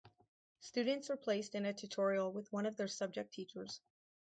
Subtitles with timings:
[0.61, 3.81] Students are placed in a tutorial with one of their subject teachers.